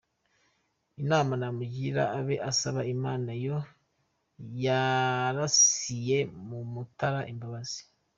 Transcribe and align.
Inama 1.01 1.33
namugira 1.41 2.03
abe 2.19 2.35
asaba 2.49 2.81
Imana 2.95 3.31
yo 3.45 3.57
yarasiye 4.63 6.17
mu 6.47 6.59
Mutara 6.73 7.21
imbabazi. 7.33 7.81